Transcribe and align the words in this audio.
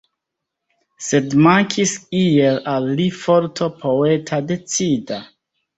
Sed 1.07 1.35
mankis 1.47 1.93
iel 2.23 2.59
al 2.75 2.91
li 3.01 3.09
forto 3.21 3.73
poeta 3.87 4.43
decida. 4.51 5.25